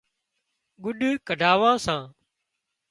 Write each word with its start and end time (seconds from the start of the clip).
ڳُڏ 0.83 0.99
ڪڍاوان 1.27 1.77
سان 1.85 2.01